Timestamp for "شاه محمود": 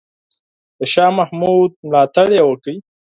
0.93-1.71